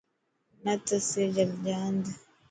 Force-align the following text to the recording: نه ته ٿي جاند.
نه 0.63 0.73
ته 0.85 0.97
ٿي 1.09 1.23
جاند. 1.63 2.03